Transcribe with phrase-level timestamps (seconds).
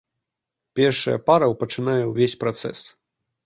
[0.79, 2.79] Першая пара пачынае ўвесь працэс.